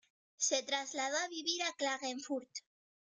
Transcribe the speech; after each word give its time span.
Se 0.37 0.63
trasladó 0.63 1.15
a 1.17 1.27
vivir 1.27 1.61
a 1.61 1.73
Klagenfurt. 1.73 2.49